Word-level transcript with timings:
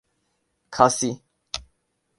کھاسی 0.73 1.11